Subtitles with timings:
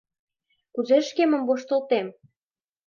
[0.73, 2.07] Кузе шкемым воштылтем?!